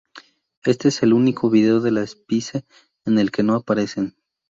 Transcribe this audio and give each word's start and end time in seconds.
Este 0.65 0.87
es 0.87 1.03
el 1.03 1.13
único 1.13 1.51
vídeo 1.51 1.79
de 1.79 1.91
las 1.91 2.09
Spice 2.15 2.65
en 3.05 3.19
el 3.19 3.29
que 3.29 3.43
no 3.43 3.53
aparecen. 3.53 4.15